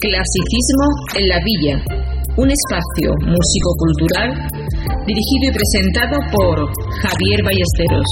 [0.00, 1.82] Clasicismo en la Villa,
[2.38, 4.48] un espacio músico-cultural
[5.06, 6.56] dirigido y presentado por
[7.02, 8.06] Javier Ballesteros.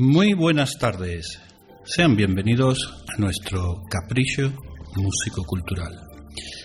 [0.00, 1.40] Muy buenas tardes.
[1.82, 4.52] Sean bienvenidos a nuestro capricho
[4.94, 5.92] músico-cultural.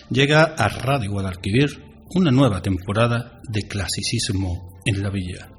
[0.08, 1.82] Llega a Radio Guadalquivir
[2.14, 5.50] una nueva temporada de clasicismo en la villa.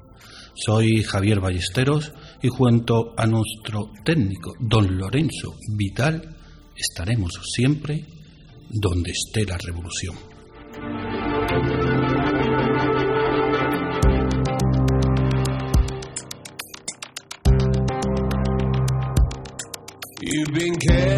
[0.54, 6.34] Soy Javier Ballesteros y junto a nuestro técnico don Lorenzo Vital
[6.74, 8.06] estaremos siempre
[8.70, 10.16] donde esté la revolución.
[20.86, 21.15] care.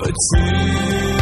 [0.00, 1.21] verziehen.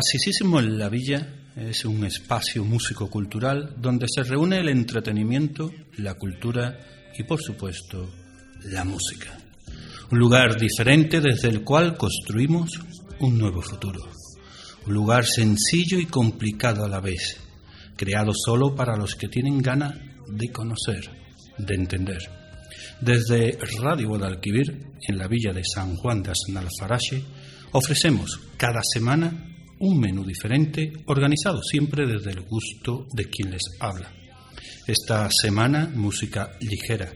[0.00, 6.78] Clasicísimo en la Villa es un espacio músico-cultural donde se reúne el entretenimiento, la cultura
[7.18, 8.10] y, por supuesto,
[8.64, 9.36] la música.
[10.10, 12.80] Un lugar diferente desde el cual construimos
[13.18, 14.08] un nuevo futuro.
[14.86, 17.36] Un lugar sencillo y complicado a la vez,
[17.94, 19.98] creado solo para los que tienen ganas
[20.28, 21.10] de conocer,
[21.58, 22.22] de entender.
[23.02, 27.22] Desde Radio Guadalquivir, en la villa de San Juan de Aznalfarache,
[27.72, 29.49] ofrecemos cada semana
[29.80, 34.12] un menú diferente, organizado siempre desde el gusto de quien les habla.
[34.86, 37.12] Esta semana, música ligera,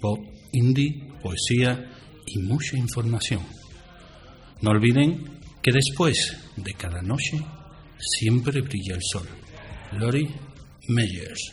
[0.00, 0.18] pop,
[0.52, 1.90] indie, poesía
[2.26, 3.42] y mucha información.
[4.60, 7.38] No olviden que después de cada noche
[7.98, 9.26] siempre brilla el sol.
[9.92, 10.28] Lori
[10.88, 11.52] Meyers.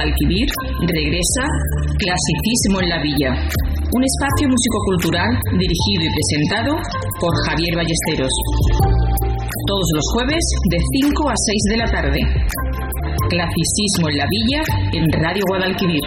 [0.00, 0.48] Guadalquivir
[0.88, 1.44] regresa
[1.98, 3.36] Clasicismo en la Villa,
[3.92, 6.72] un espacio musicocultural dirigido y presentado
[7.20, 8.32] por Javier Ballesteros.
[9.66, 12.20] Todos los jueves de 5 a 6 de la tarde.
[13.28, 14.62] Clasicismo en la Villa
[14.94, 16.00] en Radio Guadalquivir.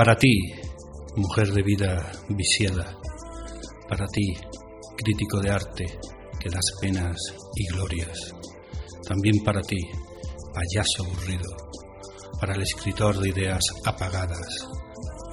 [0.00, 0.34] Para ti,
[1.16, 2.98] mujer de vida viciada,
[3.86, 4.32] para ti,
[4.96, 5.84] crítico de arte
[6.38, 7.18] que das penas
[7.54, 8.16] y glorias,
[9.06, 9.76] también para ti,
[10.54, 11.54] payaso aburrido,
[12.40, 14.66] para el escritor de ideas apagadas,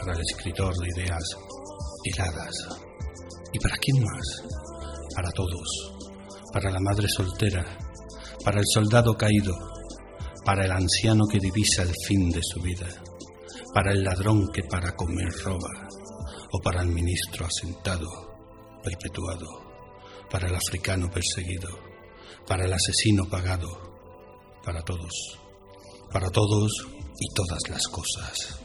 [0.01, 1.23] para el escritor de ideas
[2.03, 2.53] heladas.
[3.53, 4.43] ¿Y para quién más?
[5.15, 5.95] Para todos,
[6.51, 7.63] para la madre soltera,
[8.43, 9.55] para el soldado caído,
[10.43, 13.06] para el anciano que divisa el fin de su vida
[13.77, 15.87] para el ladrón que para comer roba,
[16.51, 18.09] o para el ministro asentado,
[18.83, 19.45] perpetuado,
[20.31, 21.69] para el africano perseguido,
[22.47, 23.69] para el asesino pagado,
[24.63, 25.13] para todos,
[26.11, 26.71] para todos
[27.19, 28.57] y todas las cosas,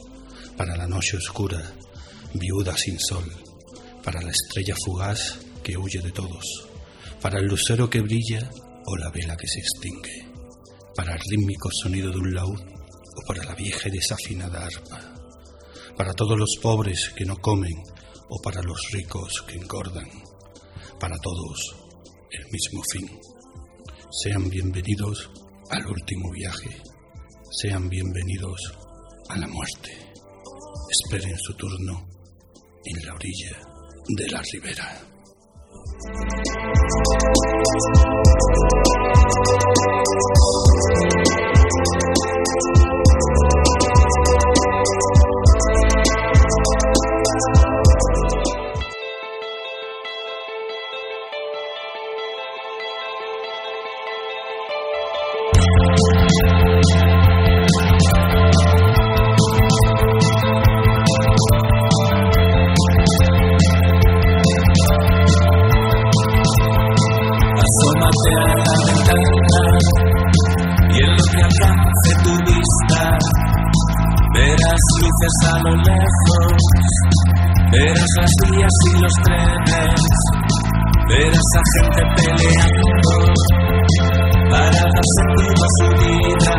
[0.57, 1.61] para la noche oscura,
[2.33, 3.31] viuda sin sol,
[4.03, 6.71] para la estrella fugaz que huye de todos,
[7.21, 8.51] para el lucero que brilla
[8.87, 10.27] o la vela que se extingue,
[10.97, 12.72] para el rítmico sonido de un laúd
[13.15, 15.15] o para la vieja y desafinada arpa,
[15.97, 17.83] para todos los pobres que no comen
[18.29, 20.09] o para los ricos que engordan,
[20.99, 21.77] para todos
[22.31, 23.21] el mismo fin.
[24.23, 25.31] Sean bienvenidos
[25.71, 26.83] al último viaje,
[27.51, 28.61] sean bienvenidos
[29.29, 30.13] a la muerte.
[30.91, 32.07] Esperen su turno
[32.85, 33.59] en la orilla
[34.17, 35.09] de la ribera.
[68.65, 69.43] La ventana
[70.91, 73.19] y en lo que alcance tu vista
[74.35, 76.61] verás luces a lo lejos,
[77.71, 80.01] verás las vías y los trenes,
[81.09, 83.17] verás a gente peleando
[84.51, 86.55] para dar sentido a su vida,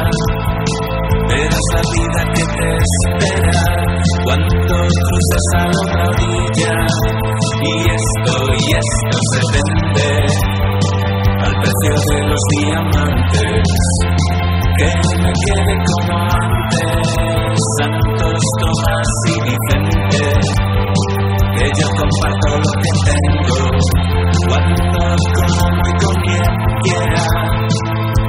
[1.30, 3.66] verás la vida que te espera
[4.24, 6.74] cuando cruces a la orilla.
[7.62, 10.63] Y esto y esto se vende
[11.54, 13.64] al precio de los diamantes.
[14.78, 14.90] Que
[15.22, 17.06] me quede como antes,
[17.80, 20.28] Santos, Tomás y Vicente.
[21.56, 23.58] Que yo comparto lo que tengo,
[24.48, 25.02] cuando,
[25.36, 27.24] como y con quien quiera,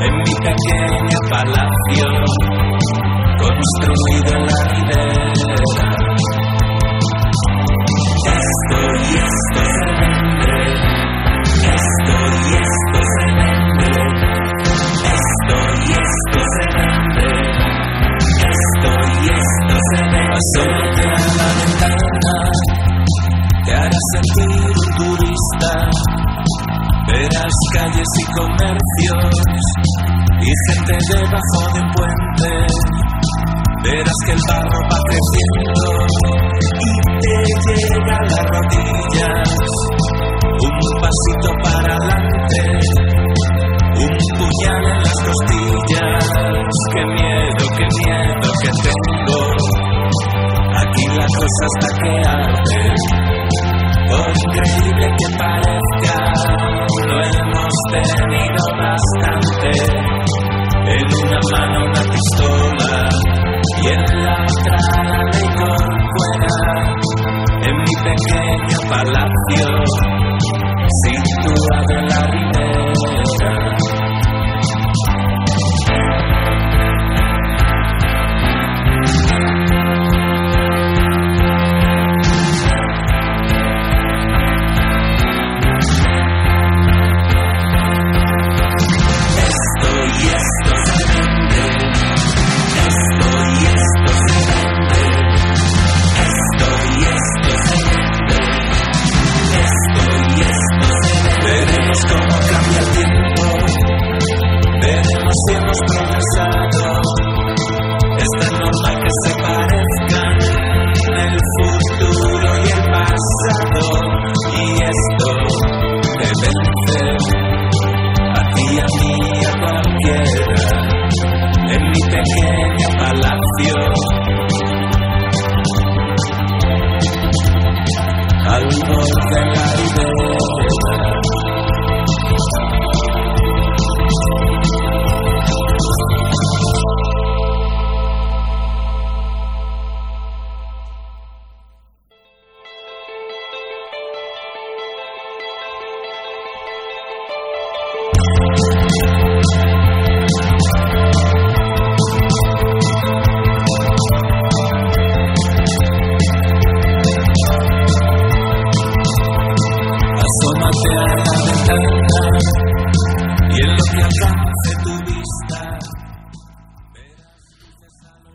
[0.01, 2.07] en mi pequeño palacio,
[3.39, 5.95] construido en la ribera.
[8.27, 9.89] Esto y esto se.
[11.65, 12.84] Esto y esto
[19.95, 20.39] a
[21.37, 22.35] la ventana,
[23.65, 25.73] te hará sentir un turista.
[27.07, 29.35] Verás calles y comercios
[30.41, 32.51] y gente debajo de un puente.
[33.85, 35.83] Verás que el barro va creciendo
[37.21, 39.49] y te llega a las rodillas
[40.65, 42.63] un pasito para adelante,
[43.97, 46.25] un puñal en las costillas.
[46.95, 49.24] Qué miedo, qué miedo que tengo.
[51.15, 52.91] Aquí la cosa está que
[54.09, 56.19] por increíble que parezca,
[57.07, 59.71] lo hemos tenido bastante.
[60.87, 62.95] En una mano una pistola
[63.81, 66.75] y en la otra la ley corcuera.
[67.63, 69.69] En mi pequeño palacio,
[71.05, 72.44] situado en la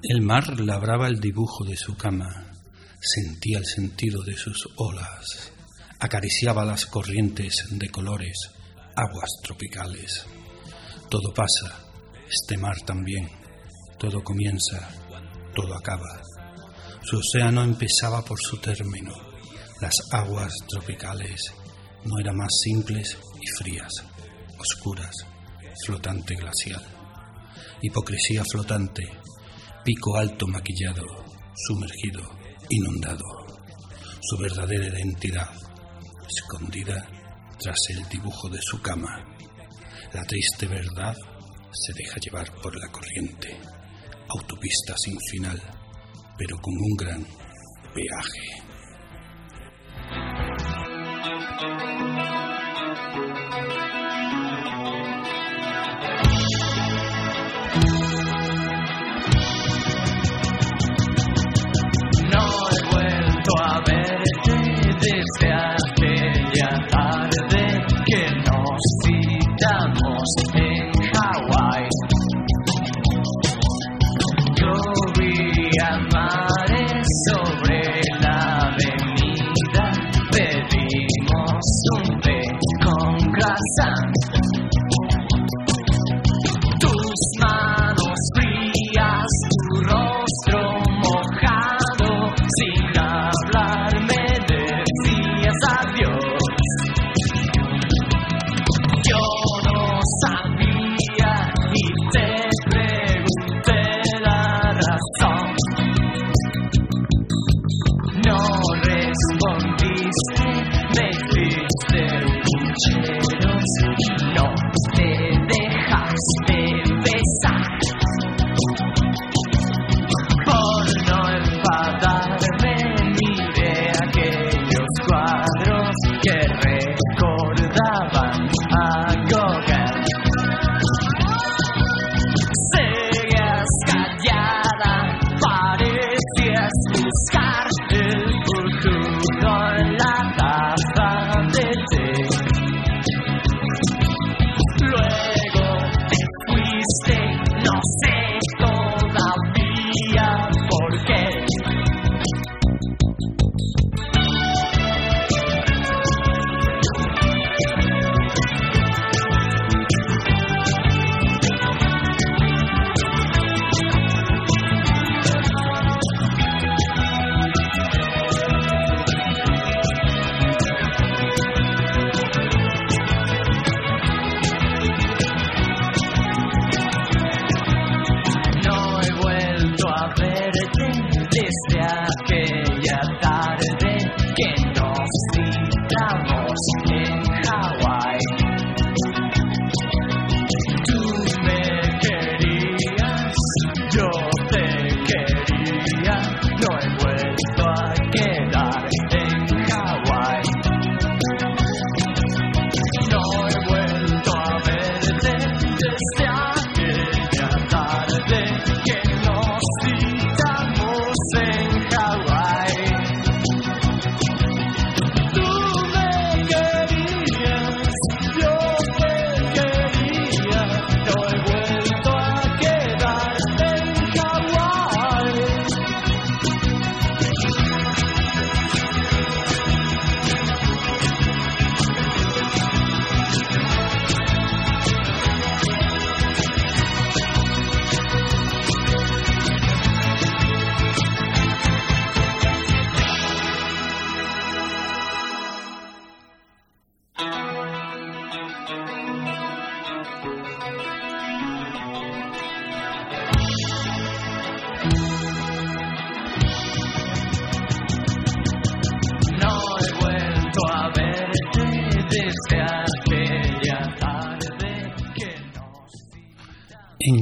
[0.02, 2.54] El mar labraba el dibujo de su cama,
[3.02, 5.52] sentía el sentido de sus olas,
[6.00, 8.50] acariciaba las corrientes de colores,
[8.96, 10.26] aguas tropicales.
[11.10, 11.86] Todo pasa,
[12.30, 13.30] este mar también,
[13.98, 14.90] todo comienza,
[15.54, 16.22] todo acaba.
[17.04, 19.14] Su océano empezaba por su término,
[19.82, 21.54] las aguas tropicales
[22.06, 23.92] no eran más simples y frías,
[24.58, 25.14] oscuras,
[25.86, 26.82] flotante glacial.
[27.82, 29.10] Hipocresía flotante,
[29.90, 31.04] pico alto maquillado,
[31.56, 32.22] sumergido,
[32.70, 33.26] inundado.
[34.22, 35.50] Su verdadera identidad,
[36.30, 37.08] escondida
[37.58, 39.26] tras el dibujo de su cama.
[40.14, 41.16] La triste verdad
[41.72, 43.60] se deja llevar por la corriente.
[44.28, 45.60] Autopista sin final,
[46.38, 47.26] pero con un gran
[47.96, 48.60] peaje.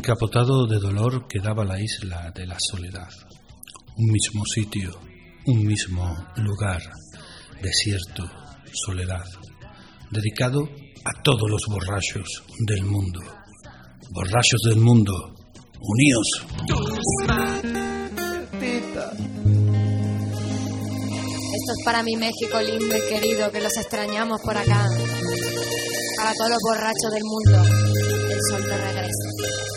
[0.07, 3.09] Encapotado de dolor quedaba la isla de la soledad.
[3.97, 4.97] Un mismo sitio,
[5.47, 6.81] un mismo lugar,
[7.61, 8.23] desierto,
[8.71, 9.25] soledad,
[10.09, 10.63] dedicado
[11.03, 13.19] a todos los borrachos del mundo.
[14.11, 15.11] Borrachos del mundo,
[15.81, 16.27] uníos.
[21.53, 24.87] Esto es para mi México lindo y querido, que los extrañamos por acá.
[26.15, 27.57] Para todos los borrachos del mundo,
[28.31, 29.76] el sol no regresa.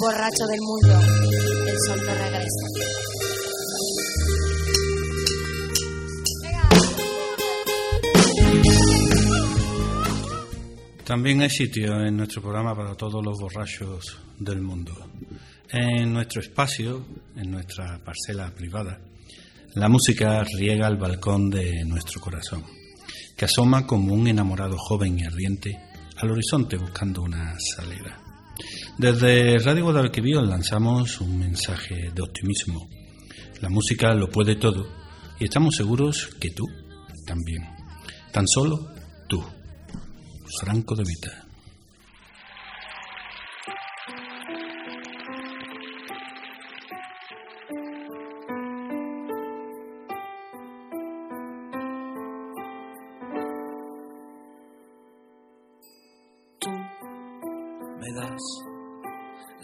[0.00, 1.00] Borrachos del mundo,
[1.68, 2.66] el sol no regresa.
[11.04, 14.92] También hay sitio en nuestro programa para todos los borrachos del mundo.
[15.70, 17.04] En nuestro espacio,
[17.36, 18.98] en nuestra parcela privada,
[19.74, 22.64] la música riega el balcón de nuestro corazón,
[23.36, 25.78] que asoma como un enamorado joven y ardiente
[26.16, 28.23] al horizonte buscando una salida.
[28.96, 32.88] Desde Radio Guadalquivir lanzamos un mensaje de optimismo.
[33.60, 34.86] La música lo puede todo
[35.40, 36.64] y estamos seguros que tú
[37.26, 37.64] también.
[38.32, 38.92] Tan solo
[39.28, 39.44] tú.
[40.60, 41.43] Franco de Vita.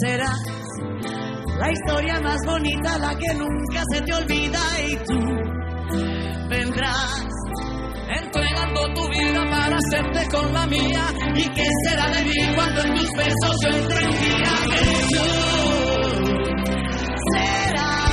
[0.00, 0.40] Serás
[1.58, 5.18] la historia más bonita, la que nunca se te olvida y tú
[6.48, 7.26] vendrás
[8.08, 11.06] entregando tu vida para hacerte con la mía.
[11.34, 15.24] ¿Y qué será de mí cuando en tus besos yo entendía que tú
[17.32, 18.06] serás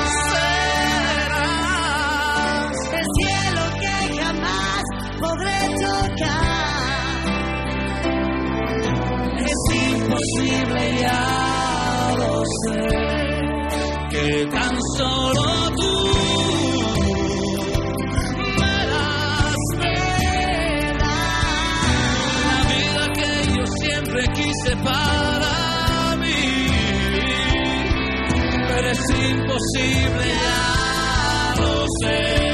[2.93, 4.83] el cielo que jamás
[5.19, 6.53] podré tocar.
[9.39, 11.32] Es imposible, ya
[12.63, 12.79] sé,
[14.09, 15.93] que tan solo tú
[18.59, 19.61] me das,
[22.45, 26.67] la vida que yo siempre quise para mí.
[28.67, 32.52] Pero es imposible, ya lo sé.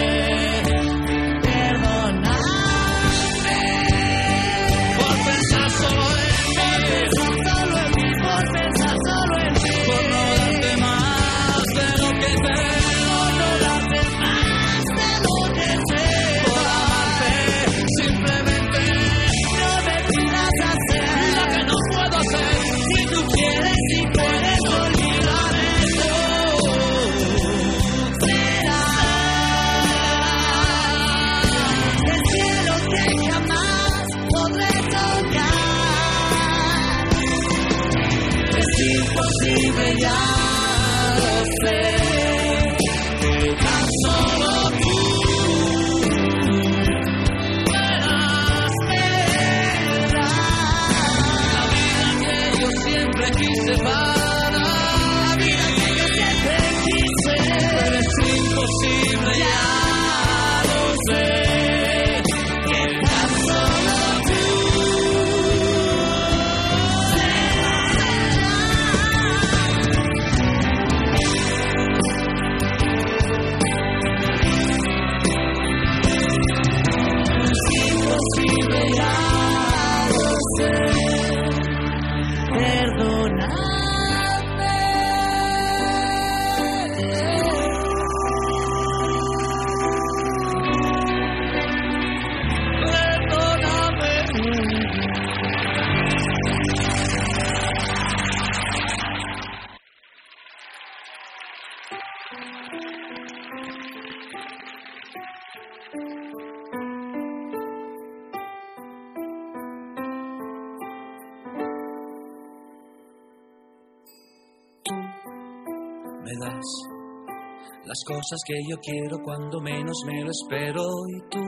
[118.10, 121.40] Cosas que yo quiero cuando menos me lo espero y tú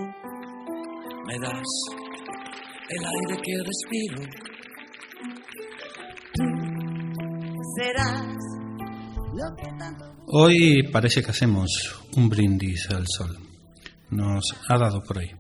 [1.25, 1.65] me das
[2.87, 4.31] el aire que respiro.
[7.75, 8.37] serás
[9.33, 11.69] lo que tanto Hoy parece que hacemos
[12.15, 13.37] un brindis al sol.
[14.11, 15.31] Nos ha dado por ahí.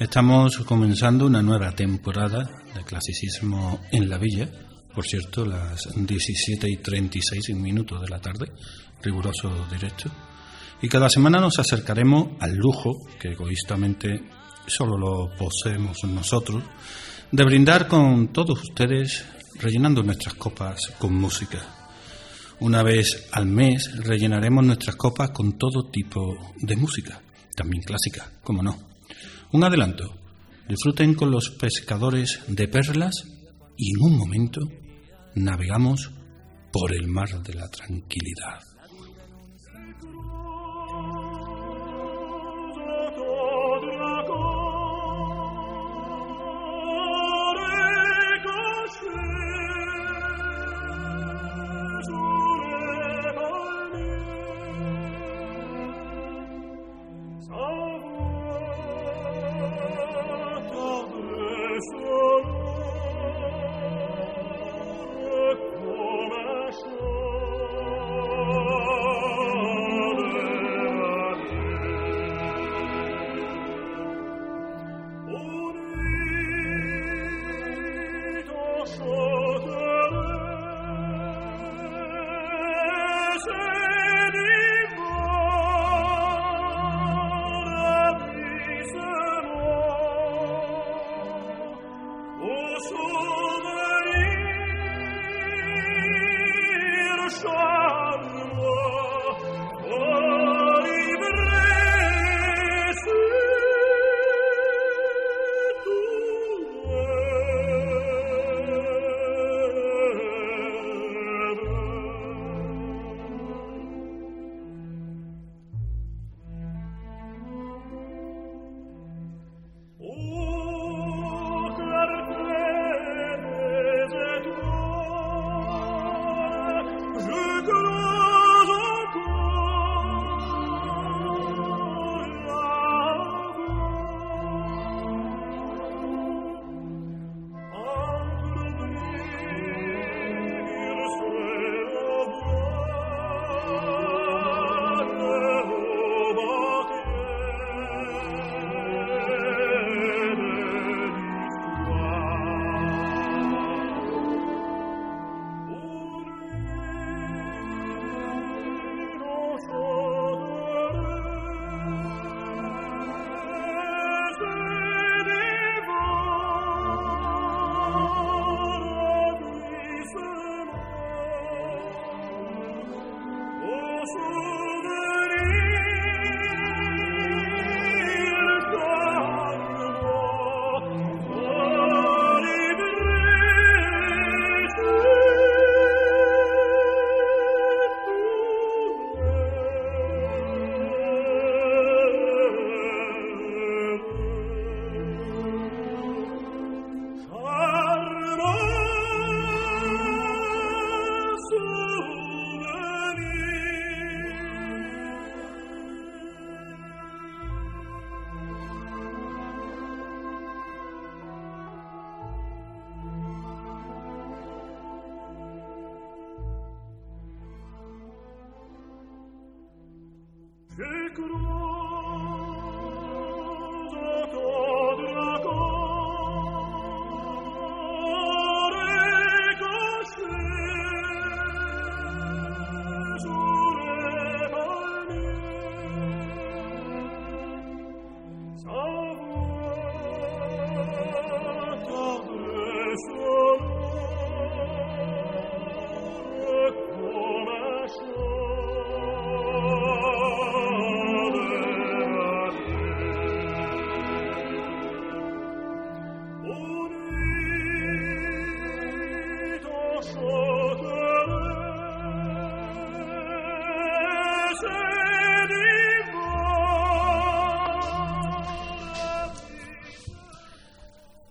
[0.00, 4.50] Estamos comenzando una nueva temporada de clasicismo en la villa.
[4.92, 8.46] Por cierto, las 17 y 36 minutos de la tarde,
[9.02, 10.10] riguroso directo.
[10.80, 14.22] Y cada semana nos acercaremos al lujo, que egoístamente
[14.66, 16.62] solo lo poseemos nosotros,
[17.32, 19.24] de brindar con todos ustedes,
[19.56, 21.58] rellenando nuestras copas con música.
[22.60, 27.20] Una vez al mes rellenaremos nuestras copas con todo tipo de música,
[27.56, 28.78] también clásica, como no.
[29.52, 30.14] Un adelanto.
[30.68, 33.24] Disfruten con los pescadores de perlas
[33.76, 34.60] y en un momento
[35.34, 36.10] navegamos
[36.72, 38.67] por el mar de la tranquilidad.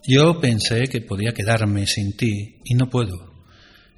[0.10, 3.34] Yo pensé que podía quedarme sin ti y no puedo.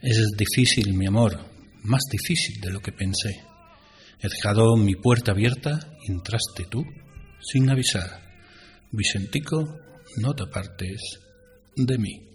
[0.02, 1.38] Es difícil, mi amor,
[1.84, 3.44] más difícil de lo que pensé.
[4.20, 6.84] He dejado mi puerta abierta y entraste tú
[7.40, 8.24] sin avisar.
[8.92, 9.78] Vicentico,
[10.18, 11.20] no te apartes
[11.76, 12.28] de mí.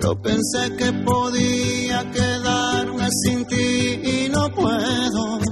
[0.00, 5.51] Yo pensé que podía quedarme sin ti y no puedo.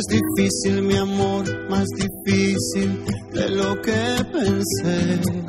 [0.00, 5.39] Es difícil mi amor, más difícil de lo que pensé.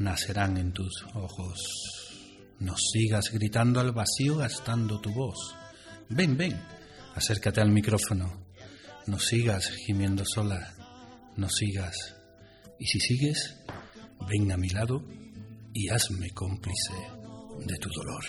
[0.00, 1.60] nacerán en tus ojos.
[2.58, 5.54] No sigas gritando al vacío gastando tu voz.
[6.08, 6.60] Ven, ven,
[7.14, 8.46] acércate al micrófono.
[9.06, 10.74] No sigas gimiendo sola.
[11.36, 12.16] No sigas.
[12.78, 13.56] Y si sigues,
[14.28, 15.04] ven a mi lado
[15.72, 16.94] y hazme cómplice
[17.66, 18.24] de tu dolor.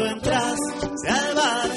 [0.00, 1.70] cuando entraste al bar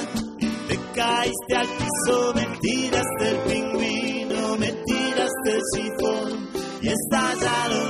[0.68, 6.50] te caíste al piso, me tiraste el pingüino, me tiraste el sifón
[6.82, 7.83] y estallaron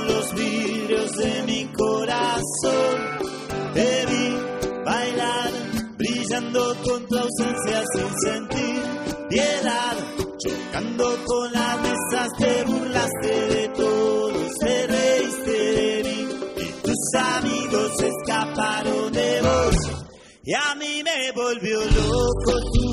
[21.16, 22.83] me volvió loco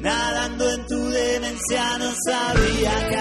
[0.00, 3.16] nadando en tu demencia no sabía qué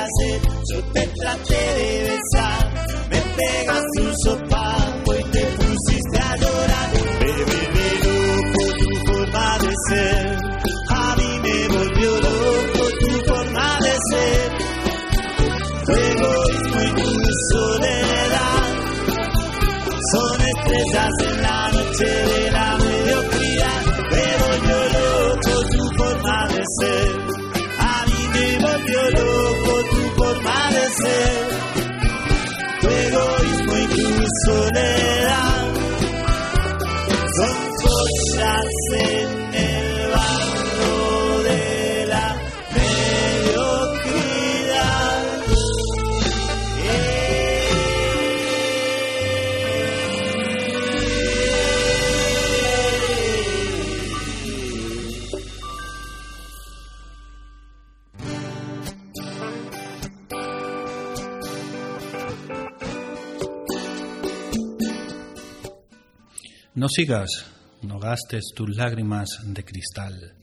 [66.80, 67.46] No sigas,
[67.82, 70.34] no gastes tus lágrimas de cristal.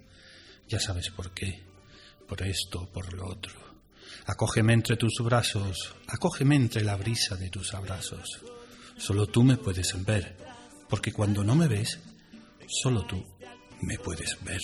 [0.68, 1.62] Ya sabes por qué,
[2.28, 3.54] por esto, por lo otro.
[4.26, 8.42] Acógeme entre tus brazos, acógeme entre la brisa de tus abrazos.
[8.98, 10.36] Solo tú me puedes ver,
[10.90, 12.00] porque cuando no me ves,
[12.68, 13.24] solo tú
[13.80, 14.60] me puedes ver.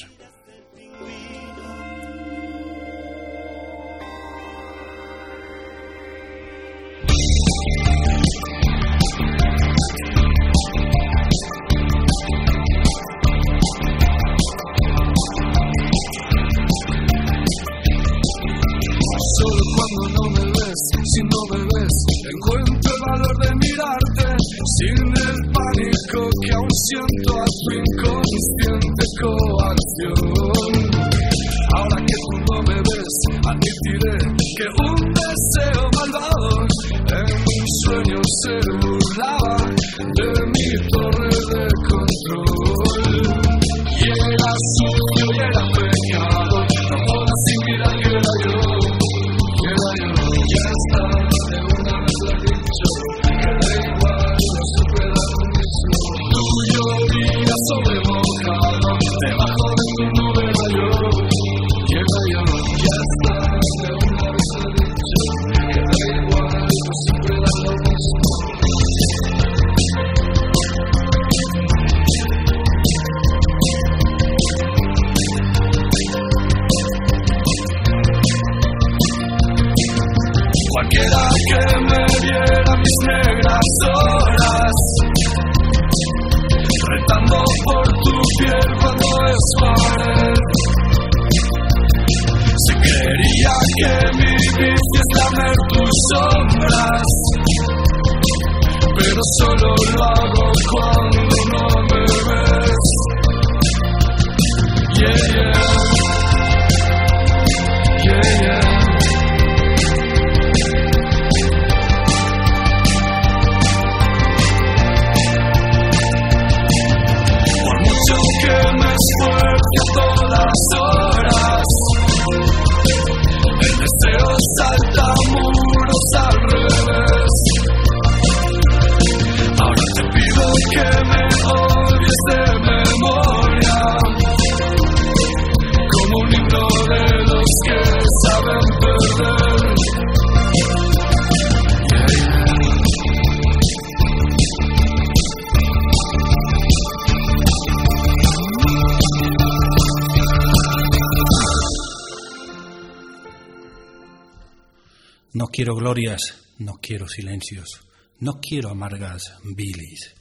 [155.83, 156.21] Glorias,
[156.59, 157.81] no quiero silencios,
[158.21, 160.15] no quiero amargas bilis.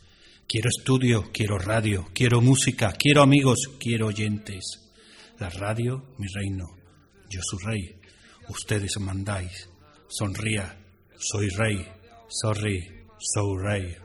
[0.47, 4.89] Quiero estudio, quiero radio, quiero música, quiero amigos, quiero oyentes.
[5.37, 6.65] La radio, mi reino,
[7.29, 7.95] yo soy rey,
[8.49, 9.69] ustedes mandáis.
[10.07, 10.83] Sonría,
[11.19, 11.87] soy rey,
[12.27, 13.95] sorry, soy rey.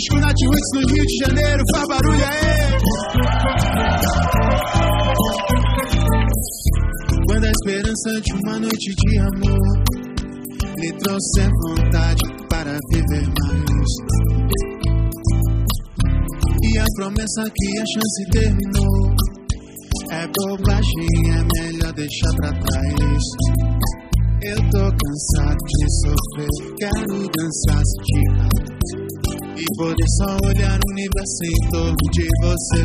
[0.00, 2.78] Acústico Natiwix no Rio de Janeiro, faz barulho aí.
[7.26, 9.58] Quando a esperança de uma noite de amor
[10.78, 13.90] lhe trouxe vontade para viver mais.
[16.62, 19.14] E a promessa que a chance terminou
[20.12, 23.22] É bobagem, é melhor deixar pra trás.
[24.44, 26.48] Eu tô cansado de sofrer,
[26.78, 28.99] quero dançar de
[29.60, 32.82] E poder só olhar o universo em torno de você.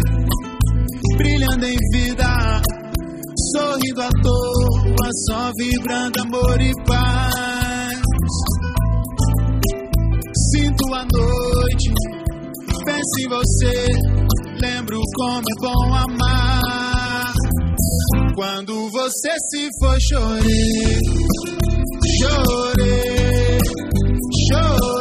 [1.16, 2.62] Brilhando em vida,
[3.54, 8.02] sorrindo à toa, só vibrando amor e paz.
[10.52, 11.94] Sinto a noite,
[12.84, 13.88] penso em você,
[14.62, 17.34] lembro como é bom amar.
[18.36, 21.00] Quando você se foi, chorei,
[22.20, 23.60] chorei,
[24.50, 24.95] chorei.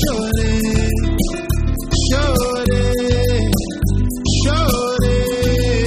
[0.00, 0.88] Chorei,
[2.08, 3.50] chorei,
[4.42, 5.84] chorei.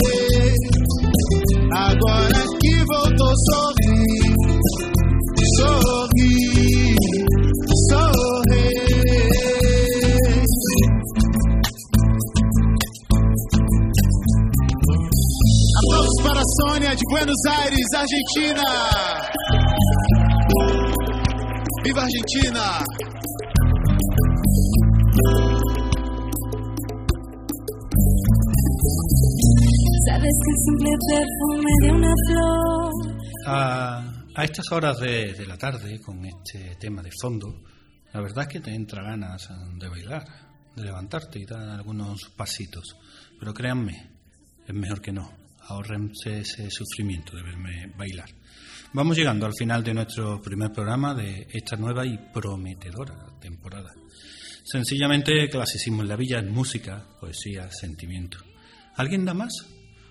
[1.74, 4.04] Agora que voltou, sorri,
[5.58, 6.96] sorri,
[7.90, 8.70] sorri.
[15.78, 18.64] Aplausos para a Sônia de Buenos Aires, Argentina.
[21.84, 23.15] Viva Argentina!
[30.66, 30.90] Simple
[34.36, 37.64] a estas horas de, de la tarde, con este tema de fondo,
[38.14, 40.26] la verdad es que te entra ganas de bailar,
[40.76, 42.96] de levantarte y dar algunos pasitos.
[43.40, 44.10] Pero créanme,
[44.68, 45.32] es mejor que no.
[45.68, 48.30] Ahorrense ese sufrimiento de verme bailar.
[48.94, 53.92] Vamos llegando al final de nuestro primer programa de esta nueva y prometedora temporada.
[54.64, 58.40] Sencillamente, clasicismo en la villa es música, poesía, sentimiento.
[58.96, 59.54] ¿Alguien da más?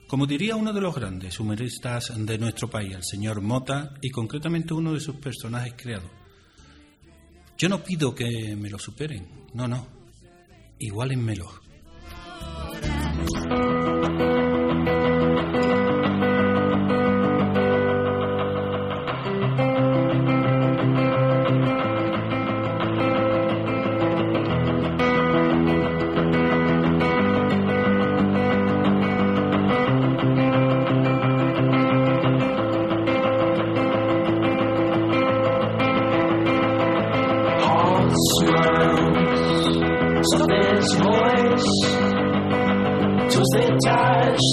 [0.07, 4.75] Como diría uno de los grandes humoristas de nuestro país, el señor Mota, y concretamente
[4.75, 6.11] uno de sus personajes creados.
[7.57, 9.87] Yo no pido que me lo superen, no, no.
[10.79, 11.51] Igualenmelo.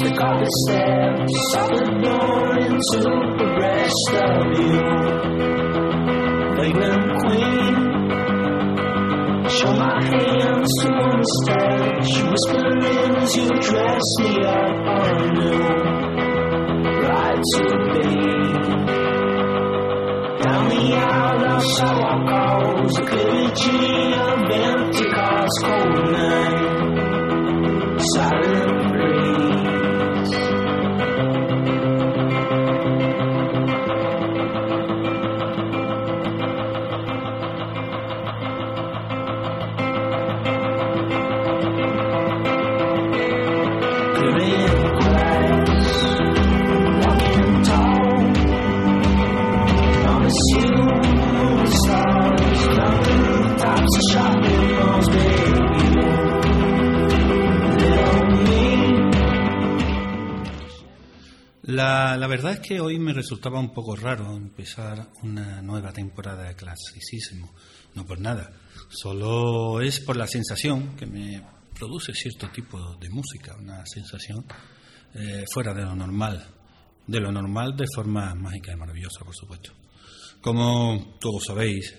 [0.04, 3.00] The carpet steps, out the door into
[3.38, 4.82] the rest of you.
[6.56, 7.76] Fragrant queen,
[9.50, 12.82] show my hands to on the stage, whispering
[13.22, 14.74] as you dress me up
[15.12, 15.70] anew.
[17.06, 18.16] Right to be.
[20.42, 23.82] Down the aisle of sidewalk goes a clergy
[24.14, 26.82] of empty cars, cold night,
[28.16, 28.41] silent
[61.64, 66.48] La, la verdad es que hoy me resultaba un poco raro empezar una nueva temporada
[66.48, 67.54] de clasicismo.
[67.94, 68.52] No por nada,
[68.90, 71.42] solo es por la sensación que me
[71.78, 74.44] produce cierto tipo de música, una sensación
[75.14, 76.46] eh, fuera de lo normal.
[77.06, 79.72] De lo normal de forma mágica y maravillosa, por supuesto.
[80.42, 81.94] Como todos sabéis,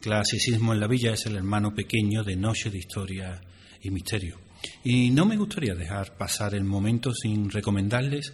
[0.00, 3.40] Clasicismo en la Villa es el hermano pequeño de Noche de Historia
[3.80, 4.40] y Misterio.
[4.82, 8.32] Y no me gustaría dejar pasar el momento sin recomendarles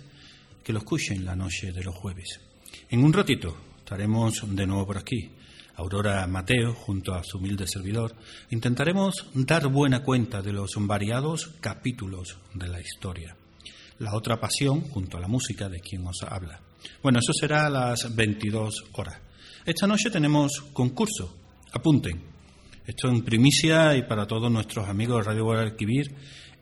[0.65, 2.41] que lo escuchen la noche de los jueves.
[2.89, 5.31] En un ratito estaremos de nuevo por aquí.
[5.75, 8.17] Aurora Mateo, junto a su humilde servidor,
[8.49, 13.37] intentaremos dar buena cuenta de los variados capítulos de la historia.
[13.99, 16.63] La otra pasión, junto a la música de quien os habla.
[17.03, 19.21] Bueno, eso será a las 22 horas.
[19.71, 21.33] Esta noche tenemos concurso.
[21.71, 22.21] Apunten.
[22.85, 26.11] Esto en primicia y para todos nuestros amigos de Radio Guadalquivir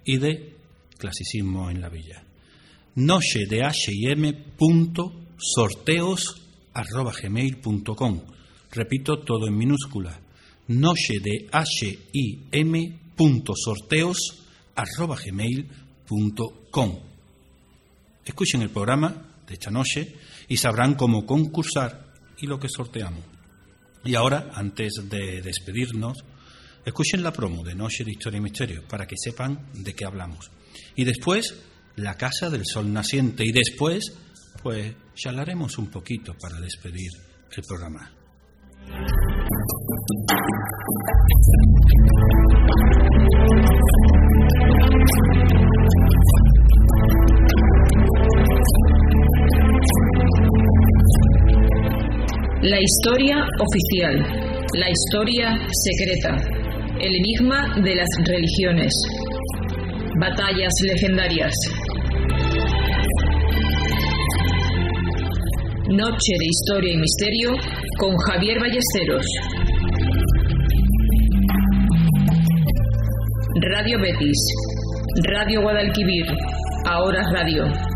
[0.04, 0.56] y de
[0.98, 2.22] Clasicismo en la Villa.
[2.96, 6.38] Noche de H&M punto sorteos
[6.74, 8.20] arroba gmail.com.
[8.72, 10.20] Repito todo en minúscula.
[10.66, 14.44] Noche de H&M punto sorteos
[14.74, 16.98] arroba gmail.com.
[18.26, 20.14] Escuchen el programa de esta noche
[20.46, 22.07] y sabrán cómo concursar
[22.40, 23.24] y lo que sorteamos.
[24.04, 26.18] Y ahora, antes de despedirnos,
[26.84, 30.50] escuchen la promo de Noche de Historia y Misterio para que sepan de qué hablamos.
[30.96, 31.54] Y después,
[31.96, 33.44] la Casa del Sol Naciente.
[33.44, 34.12] Y después,
[34.62, 37.10] pues, charlaremos un poquito para despedir
[37.56, 38.17] el programa.
[52.68, 54.14] La historia oficial,
[54.74, 56.36] la historia secreta,
[57.00, 58.92] el enigma de las religiones,
[60.20, 61.54] batallas legendarias.
[65.88, 67.52] Noche de historia y misterio
[67.98, 69.24] con Javier Ballesteros.
[73.62, 74.38] Radio Betis,
[75.24, 76.26] Radio Guadalquivir,
[76.84, 77.87] ahora radio.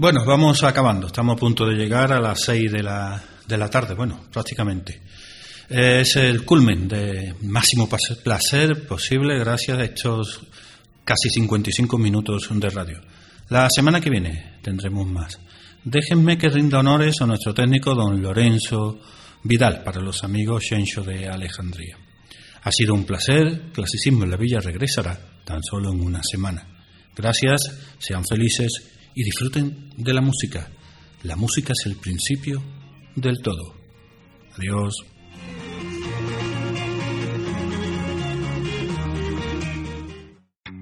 [0.00, 1.08] Bueno, vamos acabando.
[1.08, 5.02] Estamos a punto de llegar a las 6 de la, de la tarde, bueno, prácticamente.
[5.68, 10.40] Es el culmen de máximo placer posible gracias a estos
[11.04, 12.98] casi 55 minutos de radio.
[13.50, 15.38] La semana que viene tendremos más.
[15.84, 19.00] Déjenme que rinda honores a nuestro técnico don Lorenzo
[19.42, 21.98] Vidal para los amigos Shencho de Alejandría.
[22.62, 23.64] Ha sido un placer.
[23.74, 26.66] Clasicismo en la Villa regresará tan solo en una semana.
[27.14, 27.60] Gracias,
[27.98, 30.70] sean felices y disfruten de la música.
[31.24, 32.62] La música es el principio
[33.14, 33.74] del todo.
[34.56, 34.94] Adiós.